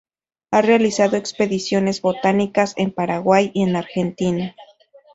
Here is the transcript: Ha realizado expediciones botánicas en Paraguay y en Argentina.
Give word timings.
Ha 0.49 0.63
realizado 0.63 1.15
expediciones 1.15 2.01
botánicas 2.01 2.73
en 2.75 2.89
Paraguay 2.91 3.51
y 3.53 3.61
en 3.61 3.75
Argentina. 3.75 4.55